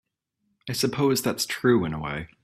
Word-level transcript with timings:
I 0.67 0.73
suppose 0.73 1.21
that's 1.21 1.45
true 1.45 1.85
in 1.85 1.93
a 1.93 1.99
way. 2.01 2.29